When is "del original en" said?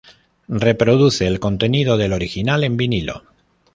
1.95-2.75